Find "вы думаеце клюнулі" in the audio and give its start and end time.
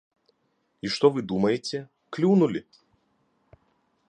1.17-2.61